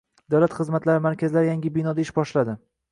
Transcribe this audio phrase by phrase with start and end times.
[0.33, 2.61] Davlat xizmatlari markazlari yangi binoda ish boshladi